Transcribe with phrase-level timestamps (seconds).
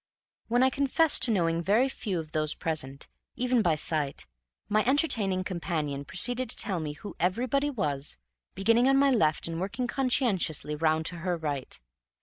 [0.47, 4.25] When I confessed to knowing very few of those present, even by sight,
[4.67, 8.17] my entertaining companion proceeded to tell me who everybody was,
[8.55, 11.79] beginning on my left and working conscientiously round to her right.